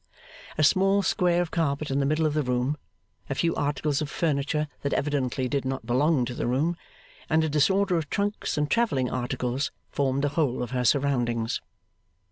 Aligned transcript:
A 0.57 0.63
small 0.63 1.03
square 1.03 1.43
of 1.43 1.51
carpet 1.51 1.91
in 1.91 1.99
the 1.99 2.07
middle 2.07 2.25
of 2.25 2.33
the 2.33 2.41
room, 2.41 2.75
a 3.29 3.35
few 3.35 3.53
articles 3.53 4.01
of 4.01 4.09
furniture 4.09 4.67
that 4.81 4.93
evidently 4.93 5.47
did 5.47 5.63
not 5.63 5.85
belong 5.85 6.25
to 6.25 6.33
the 6.33 6.47
room, 6.47 6.75
and 7.29 7.43
a 7.43 7.49
disorder 7.49 7.97
of 7.97 8.09
trunks 8.09 8.57
and 8.57 8.67
travelling 8.67 9.11
articles, 9.11 9.71
formed 9.91 10.23
the 10.23 10.29
whole 10.29 10.63
of 10.63 10.71
her 10.71 10.85
surroundings. 10.85 11.61